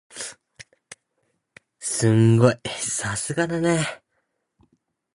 [1.79, 2.07] す
[2.39, 2.55] ごい！
[2.69, 3.83] さすがだね。